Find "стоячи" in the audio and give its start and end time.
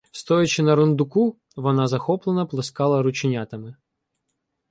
0.11-0.63